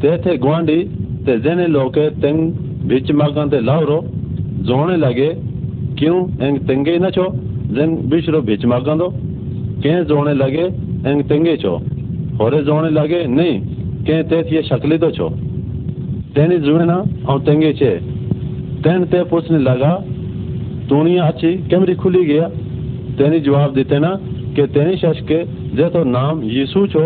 ते 0.00 0.16
थे 0.20 0.36
गुआंडी 0.38 0.78
ते 1.26 1.38
जेने 1.40 1.66
लोके 1.70 2.08
तेंग 2.20 2.40
बीच 2.88 3.12
मार्ग 3.14 3.42
ते 3.50 3.60
लाओ 3.62 4.00
जोने 4.64 4.96
लगे 4.98 5.28
क्यों 5.98 6.18
एंग 6.40 6.58
तेंगे 6.66 6.98
न 6.98 7.10
छो 7.10 7.24
जेन 7.74 7.94
बिशरो 8.08 8.40
बीच 8.42 8.64
मागंदो 8.66 9.08
के 9.80 9.92
जोने 10.04 10.34
लगे, 10.34 10.64
एंग 11.06 11.22
तेंगे 11.24 11.56
छो 11.56 11.74
होरे 12.40 12.62
जोने 12.62 12.90
लगे, 12.90 13.24
नहीं, 13.28 13.60
के 14.04 14.22
ते 14.24 14.42
थी 14.42 14.62
शकली 14.62 14.98
तो 14.98 15.10
छो 15.10 15.28
तेनी 16.34 16.58
जुएना 16.58 16.96
और 17.28 17.40
तेंगे 17.40 17.72
छे 17.72 17.90
तेन 18.84 19.04
ते 19.04 19.22
पूछने 19.24 19.58
लगा 19.60 19.92
दुनिया 20.88 21.26
अच्छी 21.26 21.52
कैमरी 21.68 21.94
खुली 21.94 22.24
गया? 22.24 22.48
तेनी 23.18 23.40
जवाब 23.40 23.74
देते 23.74 23.98
ना, 23.98 24.10
कि 24.56 24.66
तेनी 24.68 24.96
शश 24.96 25.20
के, 25.22 25.38
जे 25.76 25.88
तो 25.90 26.02
नाम 26.06 26.42
यीशु 26.44 26.86
छो 26.86 27.04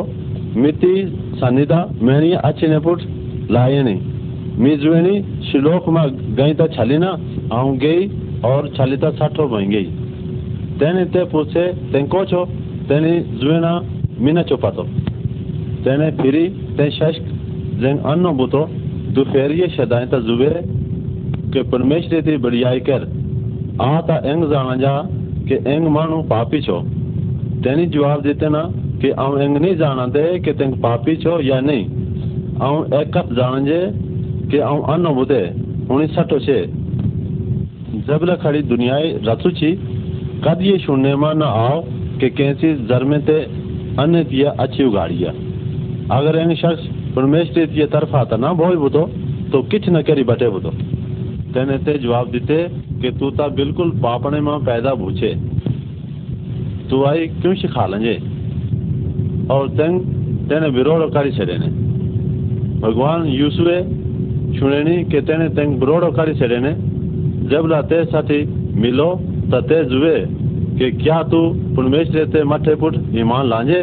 मिति 0.56 0.94
सनिदा 1.36 1.80
मैंने 2.02 2.32
अच्छी 2.42 2.66
ने 2.66 2.78
पुट 2.78 3.02
लाए 3.50 3.82
नहीं। 3.82 4.00
मी 4.58 4.72
शिलोक 5.42 5.88
में 5.88 6.02
गई 6.36 6.54
तो 6.54 6.66
छलीना 6.68 7.10
आऊँ 7.52 7.76
गई 7.78 8.08
ઓર 8.44 8.62
ચાલીતા 8.70 9.12
સાઠો 9.12 9.48
ભાંગી 9.48 9.86
તેને 10.78 11.04
તે 11.06 11.22
પૂછે 11.26 11.64
તે 11.92 12.02
કો 12.06 12.24
છો 12.24 12.40
તેની 12.88 13.24
જુએના 13.40 13.78
મીને 14.18 14.42
ચોપાતો 14.44 14.84
તેને 15.84 16.06
ફીરી 16.12 16.50
તે 16.76 16.84
શશ 16.88 17.18
જેન 17.78 17.98
અન્નો 18.04 18.32
બુતો 18.34 18.62
દુફેરીએ 19.10 19.68
શદાયતા 19.68 20.20
જુએ 20.20 20.50
કે 21.52 21.64
પરમેશ 21.64 22.08
રેતી 22.10 22.38
બળિયાઈ 22.38 22.80
કર 22.80 23.02
આતા 23.82 24.20
એંગ 24.24 24.42
જાણા 24.46 24.78
જા 24.78 25.00
કે 25.48 25.56
એંગ 25.66 25.84
માણું 25.90 26.28
પાપી 26.28 26.62
છો 26.62 26.78
તેની 27.62 27.88
જવાબ 27.88 28.20
દેતે 28.22 28.48
ના 28.48 28.66
કે 29.00 29.10
આઉં 29.16 29.42
એંગ 29.42 29.54
નહીં 29.56 29.78
જાણા 29.78 30.10
દે 30.10 30.24
કે 30.40 30.52
તેંગ 30.54 30.74
પાપી 30.80 31.16
છો 31.16 31.34
યા 31.42 31.60
નહીં 31.60 31.86
આઉં 32.60 32.82
એક 32.92 33.14
જ 33.16 33.36
જાણજે 33.36 33.80
કે 34.50 34.58
આઉં 34.62 34.82
અન્નો 34.88 35.10
બુતે 35.14 35.40
ઉણી 35.88 36.08
સઠો 36.08 36.38
છે 36.40 36.58
जबला 38.08 38.34
खड़ी 38.42 38.60
दुनिया 38.64 38.98
रसुची 39.24 39.70
कद 40.44 40.60
ये 40.62 40.76
सुनने 40.78 41.14
में 41.14 41.32
न 41.34 41.42
आओ 41.44 41.80
कि 42.20 42.28
कैसी 42.32 42.68
जरमे 42.88 43.18
ते 43.20 43.36
अन्य 44.00 44.22
दिया 44.24 44.50
अच्छी 44.58 44.84
उगाड़िया 44.84 45.32
अगर 46.12 46.36
एंग 46.38 46.52
शख्स 46.56 46.86
परमेश 47.16 47.48
तरफा 47.48 47.72
दिया 47.74 47.86
तरफ़ 47.92 48.16
आता 48.16 48.36
ना 48.38 48.52
भोज 48.54 48.76
बुतो 48.78 49.02
तो 49.52 49.62
किच 49.68 49.88
न 49.88 50.02
करी 50.02 50.24
बटे 50.24 50.48
बुतो। 50.48 50.70
तेने 51.52 51.76
ते 51.84 51.98
जवाब 51.98 52.30
दीते 52.30 52.58
कि 53.02 53.10
तू 53.18 53.30
ता 53.36 53.48
बिल्कुल 53.54 53.90
पापने 54.00 54.40
में 54.40 54.58
पैदा 54.64 54.94
भूछे 54.96 55.34
तू 56.90 57.04
आई 57.04 57.26
क्यों 57.36 57.54
सिखा 57.60 57.86
लेंगे 57.86 58.16
और 59.52 59.68
तेंग 59.76 60.00
तेने 60.48 60.68
विरोध 60.72 61.12
करी 61.14 61.32
छे 61.32 61.46
भगवान 62.82 63.26
यूसुए 63.30 63.80
सुनेनी 64.58 65.02
के 65.06 65.20
तेने 65.22 65.48
तेंग 65.56 65.80
विरोध 65.80 66.14
करी 66.16 66.34
छे 66.34 66.76
જબલા 67.47 67.81
તે 67.85 67.99
સાથી 68.07 68.43
મિલો 68.77 69.09
તો 69.49 69.61
તે 69.63 69.79
જુએ 69.85 70.15
કે 70.77 70.87
ક્યાં 70.93 71.29
તું 71.29 71.59
પરમેશ્વર 71.75 72.27
તે 72.29 72.45
મઠે 72.45 72.73
પુટ 72.75 72.95
ઈમાન 73.13 73.45
લાંજે 73.47 73.79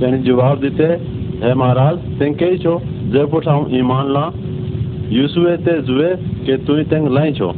તેને 0.00 0.18
જવાબ 0.22 0.56
દીતે 0.60 0.88
હે 1.42 1.54
મહારાજ 1.54 1.96
તેં 2.18 2.36
કહી 2.36 2.58
છો 2.58 2.74
જે 3.10 3.22
પુટ 3.26 3.46
હું 3.48 3.64
ईमान 3.74 4.06
ला 4.08 4.26
યુસુએ 5.10 5.56
તે 5.60 5.74
જુએ 5.84 6.10
કે 6.44 6.54
તું 6.66 6.84
તેંગ 6.86 7.08
લાઈ 7.10 7.32
છો 7.32 7.50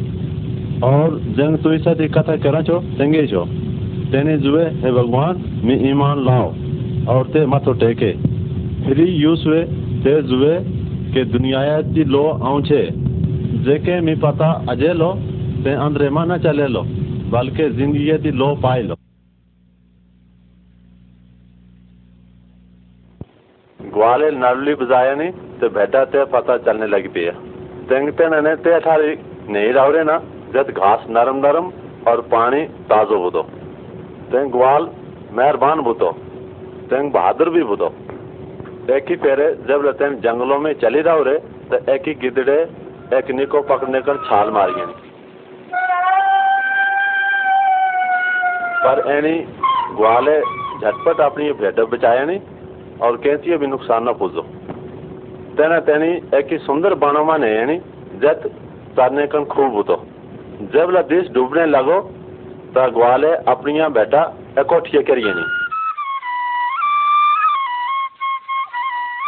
और 0.82 1.18
जंग 1.30 1.56
तुई 1.58 1.78
साथी 1.78 2.06
कथा 2.08 2.36
करा 2.38 2.60
छो 2.62 2.78
तेंगे 2.98 3.26
छो 3.26 3.44
तेने 4.12 4.36
जुए 4.38 4.64
हे 4.76 4.92
भगवान 4.92 5.42
मी 5.64 5.74
ईमान 5.90 6.24
लाओ 6.24 6.46
और 7.08 7.26
ते 7.28 7.44
मथो 7.46 7.72
टेके 7.74 8.12
फिर 8.84 9.00
यूसुए 9.00 9.60
ते 10.04 10.14
जुए 10.22 10.54
के 11.12 11.24
दुनिया 11.26 11.80
दी 11.90 12.04
लो 12.06 12.22
आऊं 12.42 12.62
छे 12.62 12.80
जेके 13.65 13.99
मी 14.01 14.13
पता 14.21 14.47
अजे 14.69 14.91
लो, 14.95 15.09
ते 15.63 15.71
अंदरे 15.79 16.09
मा 16.11 16.23
न 16.25 16.37
चले 16.39 16.67
लो, 16.69 16.81
बल्कि 17.31 17.69
ज़िंदगी 17.71 18.17
दी 18.19 18.31
लो 18.33 18.49
पाए 18.63 18.81
लो। 18.83 18.95
ग्वाले 23.79 24.29
नरली 24.33 24.73
बजाया 24.75 25.15
नहीं 25.15 25.31
तो 25.59 25.69
बेटा 25.71 26.03
ते 26.07 26.23
पता 26.31 26.57
चलने 26.63 26.87
लगी 26.87 27.07
पिया 27.09 27.31
तेंगते 27.89 28.27
ने 28.41 28.55
ते 28.57 28.73
अठारी 28.75 29.11
नहीं 29.49 29.71
रावरे 29.73 30.03
ना 30.03 30.17
जब 30.53 30.71
घास 30.71 31.05
नरम 31.09 31.37
नरम 31.39 31.71
और 32.07 32.21
पानी 32.29 32.61
ताजो 32.89 33.19
बुदो 33.19 33.43
तेंग 34.31 34.51
ग्वाल 34.51 34.89
मेहरबान 35.33 35.81
बुतो 35.81 36.11
तेंग 36.89 37.11
बहादुर 37.11 37.49
भी 37.49 37.63
बुतो 37.65 37.87
एक 38.93 39.05
ही 39.09 39.15
पेरे, 39.17 39.47
जब 39.67 39.91
तेन 39.97 40.15
जंगलों 40.21 40.59
में 40.59 40.73
चली 40.81 41.01
रहो 41.01 41.23
रे 41.23 41.37
तो 41.69 41.77
एक 41.93 42.07
ही 42.07 42.13
गिदड़े 42.21 42.57
एक 43.13 43.29
निको 43.31 43.61
पकड़ने 43.63 43.99
कर 44.01 44.17
छाल 44.25 44.49
मारिए 44.51 44.85
पर 48.83 48.99
एनी 49.09 49.33
ग्वाले 49.95 50.39
झटपट 50.39 51.19
अपनी 51.21 51.51
भेड़ 51.53 51.83
बचाया 51.85 52.23
नहीं 52.25 52.39
और 52.99 53.17
कैंसी 53.17 53.57
भी 53.57 53.67
नुकसान 53.67 54.09
न 54.09 54.13
पुजो 54.15 54.41
तेना 55.57 55.79
तेनी 55.87 56.07
एक 56.37 56.51
ही 56.51 56.57
सुंदर 56.59 56.93
बाणों 56.95 57.23
माने 57.25 57.51
यानी 57.51 57.77
जत 58.23 58.49
तरने 58.97 59.27
कन 59.27 59.45
खूब 59.45 59.73
होतो। 59.73 59.95
जब 60.73 60.89
ला 60.91 61.01
देश 61.05 61.29
डूबने 61.31 61.65
लगो 61.67 61.99
तो 62.75 62.89
ग्वाले 62.91 63.31
अपनी 63.47 63.73
बेटा 63.91 64.23
इकट्ठिए 64.59 65.01
करिए 65.03 65.33
नहीं। 65.33 65.49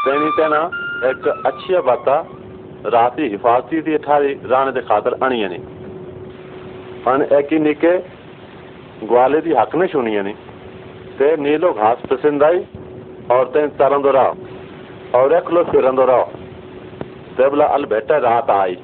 तेनी 0.03 0.29
तेना 0.38 0.62
एक 1.10 1.27
अच्छी 1.46 1.81
बात 1.84 2.10
राती 2.89 3.29
हिफाजती 3.29 3.82
थी 3.82 3.98
ठारी 4.00 4.34
राने 4.46 4.72
दे 4.72 4.82
खातर 4.88 5.13
अणिए 5.24 5.48
नहीं 5.48 5.63
अन 7.08 7.22
एक 7.34 7.53
निके 7.62 7.94
ग्वाले 9.06 9.41
दी 9.41 9.53
हक 9.53 9.75
ने 9.75 9.88
सुनिए 9.88 10.22
नहीं 10.22 10.36
ते 11.17 11.36
नीलो 11.38 11.72
घास 11.74 12.01
पसंद 12.10 12.44
आई 12.44 12.60
और 13.32 13.46
तेन 13.53 13.67
तरंदो 13.77 14.12
रहा 14.12 14.34
और 15.15 15.34
एकलो 15.34 15.63
फिरंदो 15.63 16.06
रहो 16.06 16.25
तेबला 17.38 17.65
अल 17.67 17.84
बेटा, 17.86 18.17
रात 18.17 18.50
आई। 18.50 18.75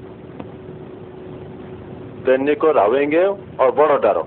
तेनी 2.25 2.55
को 2.55 2.71
रवेंगे 2.71 3.23
और 3.57 3.71
बड़ो 3.71 3.97
डरो। 3.97 4.23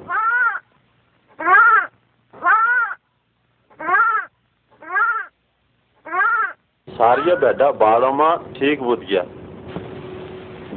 सारिया 6.89 7.35
बेटा 7.37 7.71
बाड़ों 7.81 8.13
में 8.13 8.53
ठीक 8.53 8.83
बुझ 8.83 8.99
गया। 9.01 9.23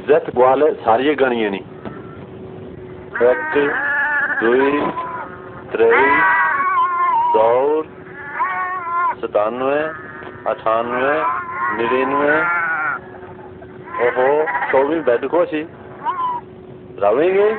जत 0.08 0.24
ग्वाले 0.34 0.72
सारिये 0.74 1.14
गणिए 1.14 1.50
नहीं 1.50 1.60
एक, 3.22 3.56
दुई 4.40 4.80
त्रेई 5.72 6.10
सौर 7.32 7.84
सतानवे, 9.20 9.80
अठानवे, 10.50 11.16
निन्यानवे। 11.76 12.36
ओहो 14.00 14.28
चौबीस 14.72 15.04
बेड 15.04 15.28
को 15.28 15.44
छी 15.44 15.68
रवेंगे? 16.98 17.54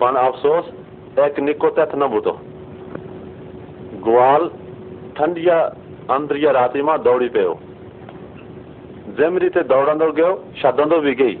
पण 0.00 0.14
अफसोस, 0.14 0.72
एक 1.18 1.40
निको 1.40 1.68
तथ 1.70 1.94
न 1.94 2.06
बूतो। 2.06 2.32
ग्वाल 4.04 4.48
ठंडिया, 5.16 5.58
अंदरिया 6.10 6.50
राति 6.50 6.82
माँ 6.82 6.98
दौड़ी 7.02 7.28
ज़मीरी 9.16 9.48
ते 9.54 9.62
दौड़ंदड़ 9.70 10.10
गयो 10.18 10.28
छॾंदो 10.60 10.98
बि 11.06 11.14
गई 11.14 11.34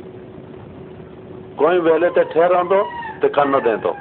कोई 1.60 1.78
वेले 1.86 2.08
ते 2.16 2.24
ठहिरंदो 2.32 2.80
ते 3.22 3.28
कन 3.36 3.54
ॾींदो 3.58 3.92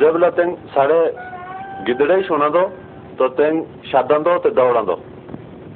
जंहिं 0.00 0.12
महिल 0.12 0.30
तंहिं 0.38 0.56
साड़े 0.74 0.98
गिदड़े 1.86 2.20
सुणंदो 2.30 2.64
त 3.20 3.30
तंहिं 3.38 3.62
छॾंदो 3.92 4.36
ते 4.46 4.50
दौड़ंदो 4.58 4.96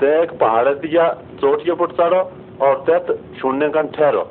ते 0.02 0.12
हिकु 0.18 0.36
पहाड़ 0.42 0.74
थी 0.82 0.92
जा 0.96 1.08
चोटीह 1.40 1.80
फुट 1.80 1.96
चढ़ो 2.02 2.20
और 2.66 2.84
तेत 2.90 3.16
शून्य 3.40 3.68
कन 3.78 3.94
ठहिरो 3.96 4.24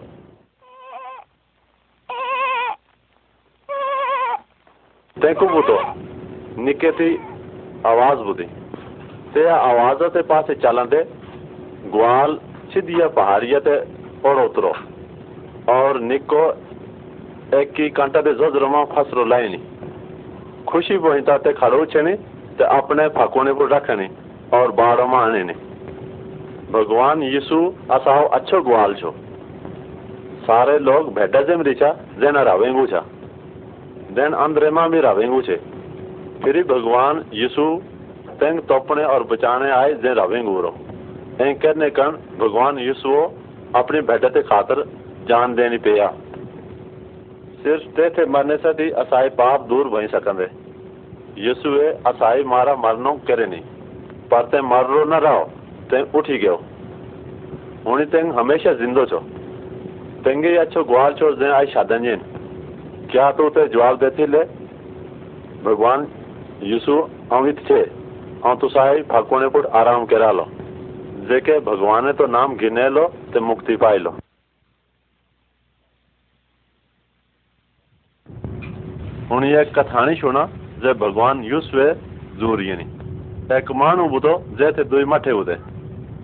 तंहिं 5.17 5.35
कुबूतो 5.41 5.81
निके 6.65 6.91
थी 6.99 7.11
आवाज़ 7.85 8.19
बुधी। 8.19 8.43
ते 9.33 9.47
आवाज़ 9.47 10.03
ते 10.09 10.21
पासे 10.21 10.55
चलंदे 10.55 11.03
ग्वाल 11.87 12.39
सीधिया 12.73 13.07
पहाड़िया 13.07 13.59
ते 13.59 13.75
ओड़ 14.25 14.39
उतरो। 14.39 14.73
और 15.69 15.99
निको 16.01 16.41
एक 17.55 17.77
कांटा 17.95 18.21
दे 18.21 18.33
जजरमा 18.33 18.83
फसरो 18.85 19.25
लाइनी 19.25 19.59
खुशी 20.67 20.97
पहुँचता 20.97 21.37
ते 21.37 21.53
खड़ो 21.53 21.85
छने 21.85 22.13
ते 22.57 22.63
अपने 22.71 23.07
फाकोने 23.09 23.53
को 23.53 23.65
रखने 23.65 24.09
और 24.53 24.71
बाड़ 24.71 25.01
में 25.01 25.17
आने 25.17 25.43
ने। 25.43 25.53
भगवान 26.71 27.23
यीशु 27.23 27.57
असाओ 27.91 28.27
अच्छो 28.29 28.61
ग्वाल 28.61 28.93
छो। 28.93 29.11
सारे 30.41 30.77
लोग 30.79 31.13
भेडा 31.15 31.41
जेम 31.41 31.61
रिचा 31.61 31.89
जेना 32.19 32.41
रावेंगू 32.41 32.85
छा। 32.87 32.99
देन 34.11 34.33
अंदरे 34.35 34.69
में 34.71 34.89
भी 34.91 34.99
रावेंगू 34.99 35.41
छे। 35.41 35.59
फिर 36.43 36.63
भगवान 36.63 37.23
यीशु 37.33 37.63
तेंग 38.39 38.59
तोपने 38.59 39.03
और 39.03 39.23
बचाने 39.23 39.71
आए, 39.71 39.93
जे 39.93 40.13
रावेंगू 40.13 40.61
रो 40.61 40.75
ऐं 41.41 41.55
करने 41.55 41.89
कण, 41.89 42.11
भगवान 42.39 42.79
यीशु 42.79 43.09
अपनी 43.75 44.01
भेडा 44.01 44.29
ते 44.29 44.41
खातर 44.41 44.83
जान 45.27 45.55
देनी 45.55 45.77
पिया। 45.77 46.07
सिर्फ़ 47.63 47.83
ते 47.83 48.09
थे 48.09 48.25
मरने 48.25 48.57
से 48.57 48.73
थी 48.73 48.89
असाई 48.89 49.29
पाप 49.29 49.61
दूर 49.61 49.87
भई 49.87 50.07
सकंदे। 50.07 50.47
यीशुए 51.37 51.87
असाई 52.07 52.43
मारा 52.43 52.75
मरनो 52.75 53.13
करे 53.27 53.45
नहीं 53.45 53.61
पर 54.31 54.45
ते 54.45 54.61
मरो 54.61 55.03
न 55.05 55.13
रहो, 55.13 55.43
ते 55.89 56.01
उठी 56.17 56.37
गयो। 56.37 56.55
हुणी 57.85 58.05
तेंग 58.05 58.31
हमेशा 58.33 58.73
जिंदो 58.73 59.05
छो। 59.05 59.19
तेंगे 60.23 60.55
अच्छो 60.57 60.83
ग्वाल 60.83 61.13
छो, 61.13 61.31
जे 61.31 61.51
आई 61.51 61.65
शादन 61.65 62.15
क्या 63.11 63.31
तू 63.31 63.49
ते 63.49 63.67
जवाब 63.67 63.97
देती 63.97 64.25
ले? 64.25 64.43
भगवान 65.63 66.07
यीशु 66.63 66.95
अंगित 67.31 67.59
छे। 67.67 67.79
ऐं 68.45 68.55
तूं 68.57 68.67
साई 68.67 69.01
भगवान 69.11 69.47
पुट 69.49 69.65
आराम 69.65 70.05
करा 70.05 70.31
लो। 70.31 70.45
जेके 71.27 71.59
भगवान 71.59 72.05
ने 72.05 72.13
तो 72.13 72.27
नाम 72.27 72.55
गिने 72.55 72.89
लो 72.89 73.07
ते 73.33 73.39
मुक्ति 73.39 73.75
पाई 73.75 73.97
लो। 73.97 74.11
हुन 79.31 79.43
ये 79.43 79.63
कथानी 79.75 80.15
सुना 80.15 80.45
जे 80.83 80.93
भगवान 80.99 81.43
युसवे 81.43 81.87
जुरियनी 82.35 82.87
एक 83.49 83.71
मानु 83.71 84.07
बुदो 84.09 84.33
जे 84.53 84.71
ते 84.71 84.83
दुई 84.83 85.05
मठे 85.05 85.31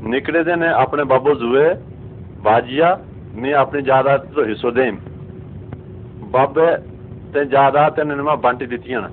निकले 0.05 0.43
दे 0.43 0.55
ने 0.55 0.67
अपने 0.75 1.03
बाबू 1.03 1.33
जुए, 1.35 1.67
बाजिया, 2.43 2.89
ने 3.35 3.51
अपनी 3.55 3.81
जायदाद 3.81 4.31
तो 4.35 4.43
हिस्सो 4.43 4.71
देम। 4.71 4.97
बाबे 6.31 6.67
ते 7.31 7.45
जायदाद 7.45 7.99
इन्हनि 7.99 8.23
माँ 8.23 8.37
बांटी 8.39 8.65
ना। 8.95 9.09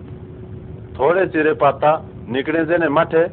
थोड़े 0.99 1.27
चिरे 1.29 1.53
पाता 1.57 1.91
निकले 2.29 2.65
देने 2.67 2.89
मठ 2.91 3.15
है 3.15 3.27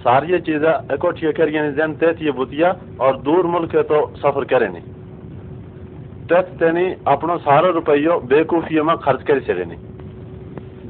सारी 0.00 0.38
चीजा 0.40 0.72
इकोठिए 0.92 1.32
कर 1.32 2.30
बुतिया, 2.32 2.68
और 3.00 3.16
दूर 3.22 3.46
मुल्क 3.48 3.74
है 3.74 3.82
तो 3.84 3.98
सफ़र 4.16 4.44
करे 4.46 4.68
नहीं। 4.68 4.94
तथ 6.28 6.46
तेनी 6.58 6.84
अपना 7.08 7.36
सारा 7.38 7.68
रुपयो 7.70 8.18
बेकूफिये 8.26 8.82
में 8.82 8.96
खर्च 8.98 9.22
कर 9.22 9.40
सके 9.42 9.64
नहीं। 9.64 9.78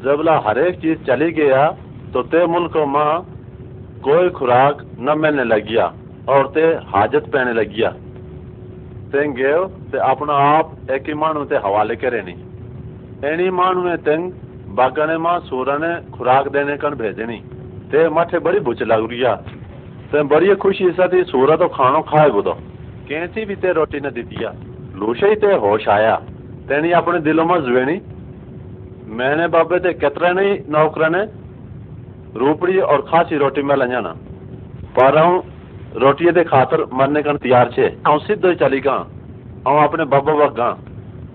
जबला 0.02 0.36
हरेक 0.46 0.80
चीज़ 0.80 0.98
चली 1.06 1.30
गया 1.34 1.66
तो 2.12 2.22
ते 2.24 2.44
मुल्क 2.48 2.76
में 2.88 3.12
कोई 4.02 4.28
खुराक 4.30 4.84
न 5.00 5.18
मिलने 5.18 5.44
लग 5.44 5.66
गया 5.66 5.92
और 6.28 6.46
ते 6.54 6.64
हाजत 6.88 7.30
पैने 7.32 7.52
लग 7.52 7.72
गया 7.74 7.90
तेंग 9.12 9.34
गेव, 9.34 9.66
ते 9.92 9.98
अपना 10.04 10.34
आप 10.46 10.90
एक 10.90 11.08
ही 11.08 11.14
मानू 11.16 11.44
ते 11.44 11.56
हवाले 11.64 11.96
करे 11.96 12.22
नहीं। 12.22 13.32
एनी 13.32 13.50
मानू 13.52 13.96
तेंग 14.04 14.32
बागने 14.76 15.16
में 15.18 15.38
सूर 15.42 15.68
ने 15.78 15.92
खुराक 16.10 16.48
देने 16.52 16.76
कन 16.78 16.94
भेजनी 16.96 17.36
ते 17.90 18.08
मथे 18.10 18.38
बड़ी 18.40 18.60
भूच 18.60 18.82
लग 18.84 19.10
रही 19.10 19.34
ते 20.12 20.22
बड़ी 20.28 20.54
खुशी 20.56 20.90
से 20.92 21.22
सूर 21.26 21.54
तो 21.56 21.68
खानो 21.70 22.00
खाए 22.04 22.30
बुदो 22.30 22.52
कैसी 23.08 23.44
भी 23.44 23.56
ते 23.56 23.72
रोटी 23.72 24.00
न 24.00 24.10
दिया 24.12 24.52
लूशे 24.96 25.28
ही 25.28 25.36
ते 25.36 25.54
होश 25.62 25.88
आया। 25.90 26.14
तेनी 26.68 26.90
अपने 26.92 27.18
दिलों 27.22 27.44
में 27.46 27.58
जुएनी 27.62 27.96
मैंने 29.16 29.46
बाबे 29.48 29.78
ते 29.80 29.92
कितने 29.94 30.32
नहीं 30.32 30.54
नौकर 30.70 31.10
ने 31.10 31.22
रूपड़ी 32.36 32.78
और 32.84 33.00
खासी 33.08 33.36
रोटी 33.38 33.62
में 33.62 33.74
लंजाना 33.76 34.12
पर 34.94 35.18
हूँ 35.18 35.36
रोटी 35.96 36.30
दे 36.32 36.44
खातर 36.44 36.84
मरने 36.92 37.22
का 37.22 37.32
तैयार 37.38 37.70
छे। 37.72 37.86
हूँ 38.08 38.18
सीधो 38.20 38.52
चली 38.56 38.80
गा। 38.80 38.96
हूँ 39.66 39.82
अपने 39.84 40.04
बाबा 40.06 40.32
वक 40.36 40.52
गा। 40.56 40.68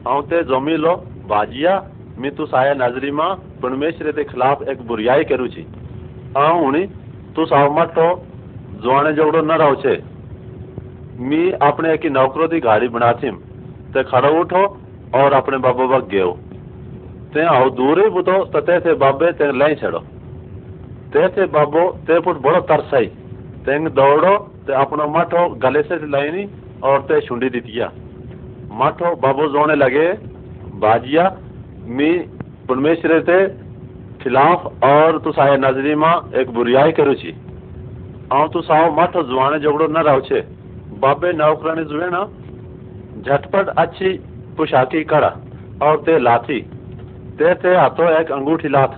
हूँ 0.06 0.22
ते 0.26 0.44
जमी 0.46 0.76
लो, 0.78 0.96
बाजिया 1.28 1.76
मी 2.22 2.30
तू 2.32 2.46
साया 2.48 2.74
नजरी 2.76 3.12
माँ 3.14 3.30
परमेश्वर 3.62 4.12
के 4.14 4.24
खिलाफ 4.26 4.62
एक 4.70 4.82
बुराई 4.88 5.24
करू 5.26 5.48
छी 5.50 5.62
हूँ 6.38 6.60
हुनी 6.60 6.86
तू 7.36 7.46
साव 7.48 7.74
मठो 7.76 8.08
जुआने 8.84 9.14
जोड़ो 9.14 9.42
न 9.42 9.58
रहो 9.60 9.76
छे 9.78 9.96
मी 11.24 11.42
अपने 11.64 11.94
एक 11.94 12.06
नौकरों 12.12 12.48
की 12.50 12.60
गाड़ी 12.62 12.88
बना 12.92 13.12
थी 13.16 13.32
ते 13.94 14.04
खड़ो 14.06 14.30
उठो 14.40 14.64
और 15.16 15.34
अपने 15.34 15.58
बाबा 15.66 15.86
वक 15.88 16.08
गयो 16.10 16.32
ते 17.34 17.46
आओ 17.50 17.70
दूर 17.76 18.00
ही 18.00 18.10
बुतो 18.12 18.38
तते 18.54 18.80
थे 18.82 18.94
बाबे 19.00 19.32
ते 19.36 19.52
लाई 19.58 19.76
छड़ो 19.78 20.00
ते 21.14 21.28
थे 21.30 21.46
बाबो 21.52 21.90
ते 22.08 22.20
पुट 22.22 22.42
बड़ो 22.42 22.62
तरसाई 22.68 23.06
तेंग 23.66 23.88
दौड़ो 23.96 24.34
ते 24.68 24.74
अपनो 24.80 25.08
मठो 25.12 25.48
गले 25.62 25.82
से 25.84 26.06
लाइनी 26.08 26.50
और 26.86 27.02
ते 27.08 27.22
छुंडी 27.24 27.50
दितिया 27.52 27.92
मठो 28.80 29.16
बाबो 29.22 29.48
जोने 29.54 29.76
लगे 29.78 30.12
बाजिया 30.82 31.26
मी 31.90 32.10
परमेश्वर 32.70 33.20
ते 33.22 33.38
खिलाफ 34.24 34.66
और 34.84 35.18
तू 35.20 35.32
साया 35.32 35.56
नजरी 35.60 35.96
माँ 35.98 36.14
एक 36.36 36.50
बुराई 36.54 36.92
करू 36.94 37.14
छी 37.16 37.32
आउ 38.34 38.48
तू 38.48 38.62
साव 38.64 39.00
मठो 39.00 39.24
जुआने 39.26 39.60
जोगड़ो 39.60 39.88
न 39.88 40.04
रहो 40.04 40.20
छे 40.22 40.42
बाबे 41.02 41.32
नौकरानी 41.34 41.84
जुए 41.86 42.10
ना, 42.10 42.22
झटपट 43.18 43.70
अच्छी 43.78 44.10
पोशाकी 44.58 45.04
कड़ा 45.06 45.32
और 45.82 45.98
ते 46.02 46.18
लाथी। 46.20 46.60
ते 47.40 47.54
ते 47.56 47.76
हाथों 47.76 48.10
एक 48.12 48.32
अंगूठी 48.32 48.70
लाथ 48.70 48.96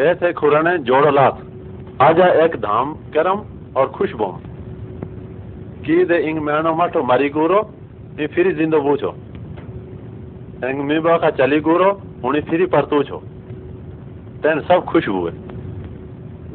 ए 0.00 0.14
थे 0.14 0.32
खुरने 0.32 0.76
जोड़ो 0.84 1.10
लाथ। 1.12 1.36
आजा 2.02 2.26
एक 2.44 2.56
धाम 2.58 2.94
करम 3.14 3.42
और 3.76 3.86
खुश 3.90 4.12
बोम 4.14 4.36
की 5.84 6.04
दे 6.04 6.18
इंग 6.28 6.38
मैनो 6.42 6.74
मठो 6.74 7.02
मरी 7.04 7.28
गुरो 7.30 7.60
ये 8.20 8.26
फिर 8.28 8.52
जिंदो 8.56 8.80
बूझो। 8.80 9.14
इंग 10.60 10.80
मीबा 10.80 11.16
का 11.18 11.30
चली 11.32 11.58
गुरो 11.60 11.90
उन्हें 12.24 12.42
फिर 12.44 12.66
परतू 12.66 13.02
छो। 13.02 13.18
तेन 14.42 14.60
सब 14.60 14.84
खुश 14.84 15.08
हुए। 15.08 15.30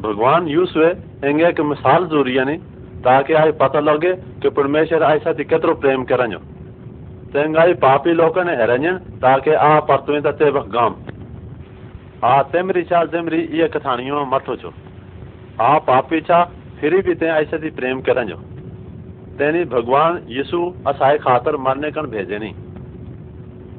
भगवान 0.02 0.48
यूस 0.48 0.72
हुए 0.76 0.90
इंगे 1.24 1.46
एक 1.46 1.60
मिसाल 1.62 2.06
ज़रूरी 2.06 2.36
यानी 2.38 2.56
ताकि 3.04 3.32
आई 3.34 3.52
पता 3.60 3.80
लगे 3.80 4.12
कि 4.42 4.48
परमेश्वर 4.50 5.02
ऐसा 5.04 5.32
केतरो 5.34 5.74
प्रेम 5.76 6.04
करें 6.04 6.36
तेंगाई 7.32 7.74
पापी 7.80 8.12
लोग 8.12 8.38
ने 8.40 8.56
हेरन 8.56 8.96
ताकि 9.18 9.50
आ 9.50 9.78
परतुई 9.82 10.20
ते 10.32 10.50
गाम। 10.52 10.94
आ 12.24 12.42
तेमरी 12.52 12.82
चा 12.84 13.04
जेमरी 13.06 13.40
ये 13.52 13.68
कथानियों 13.68 14.26
मठो 14.26 14.56
छो। 14.56 14.72
आ 15.60 15.78
पापी 15.80 16.20
चा, 16.20 16.44
फिर 16.78 17.00
भी 17.02 17.14
ते 17.14 17.26
ऐसे 17.28 17.58
थी 17.58 17.70
प्रेम 17.70 18.00
करन 18.02 18.26
जो 18.26 18.36
तेनी 19.38 19.64
भगवान 19.70 20.20
यीशु 20.28 20.60
असाए 20.86 21.18
खातर 21.20 21.56
मरने 21.58 21.90
कन 21.90 22.06
भेजे 22.08 22.38
नहीं। 22.38 22.54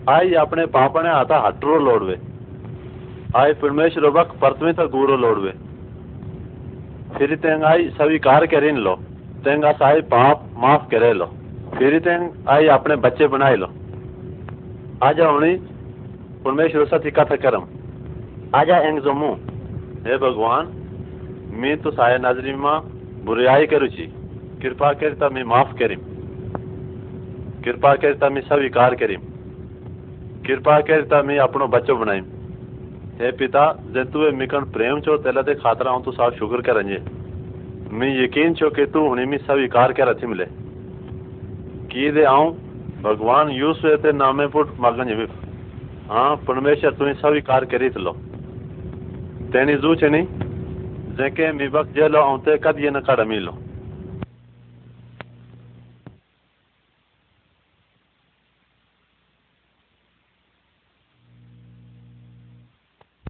आई 0.10 0.34
अपने 0.34 0.66
पापने 0.66 1.10
आता 1.10 1.38
हटरो 1.38 1.80
लोड़वे। 1.80 2.18
आई 3.36 3.54
परमेश्वर 3.54 4.10
वक 4.10 4.34
परतवे 4.42 4.74
तक 4.74 4.86
गुरो 4.86 5.16
लोड़वे। 5.18 5.52
फिर 7.18 7.36
तेंग 7.36 7.64
आई 7.64 7.90
स्वीकार 7.90 8.46
करीन 8.46 8.78
लो। 8.78 8.96
तेंग 9.44 9.64
असाए 9.64 10.02
पाप 10.02 10.44
माफ़ 10.58 10.90
करे 10.90 11.14
लो। 11.14 11.26
फिर 11.78 12.00
तेंग 12.00 12.30
आई 12.50 12.68
अपने 12.68 12.96
बच्चे 12.96 13.28
बनाए 13.28 13.56
लो। 13.56 13.66
आजा 15.04 15.28
होनी 15.28 15.56
परमेश्वर 16.46 16.86
साथी 16.86 17.12
कथा 17.12 17.36
करम। 17.36 17.66
आजा 18.56 18.78
एंग 18.78 19.00
जमू 19.00 19.34
हे 20.08 20.18
भगवान, 20.18 20.68
मी 21.54 21.76
तो 21.76 21.92
साया 21.92 22.18
नजरी 22.18 22.54
माँ 22.54 22.80
बुराई 23.26 23.66
करू 23.66 23.88
छी। 23.88 24.14
कृपा 24.62 24.94
करता 24.94 25.30
मी 25.30 25.44
माफ़ 25.44 25.74
करीम। 25.74 26.00
कृपा 27.64 27.96
करता 27.96 28.30
मी 28.30 28.42
कृपा 30.48 30.80
करता 30.88 31.22
मी 31.24 31.38
अपनो 31.40 31.68
बच्चो 31.70 31.96
बनाईम 31.98 32.26
हे 33.20 33.32
पिता 33.38 33.62
जे 33.94 34.04
तू 34.08 34.32
मिकन 34.34 34.66
प्रेम 34.74 35.00
छो 35.02 35.16
तेला 35.20 35.42
ते 35.42 35.54
खातर 35.58 35.88
आऊँ 35.88 36.04
तू 36.06 36.12
साफ़ 36.14 36.36
शुक्र 36.36 36.62
करंजे 36.62 37.00
मी 37.94 38.10
यकीन 38.16 38.54
छो 38.56 38.70
कि 38.72 38.86
तू 38.94 39.08
हुनी 39.08 39.26
मी 39.26 39.38
स्वीकार 39.40 39.94
कर 39.94 40.10
अथी 40.10 40.28
मिले 40.28 40.46
की 41.92 42.12
दे 42.12 42.24
आऊँ 42.28 42.52
भगवान 43.02 43.50
यूस 43.54 43.82
ते 44.04 44.12
नामे 44.14 44.48
पुट 44.54 44.78
मगन 44.82 45.10
जिमी 45.10 45.28
हाँ 46.10 46.30
परमेश्वर 46.48 46.94
तू 46.94 47.14
स्वीकार 47.20 47.66
करी 47.68 47.90
लो 48.00 48.14
तेनी 49.52 49.76
जू 49.80 49.96
चनी 49.98 50.22
जेके 51.18 51.52
मी 51.54 51.68
वक्त 51.74 51.96
जेलो 51.96 52.22
आऊँ 52.22 52.40
ते 52.46 52.58
कद 52.64 52.80
ये 52.80 52.92
न 52.92 53.00
कर 53.08 53.26
मिलो 53.28 53.58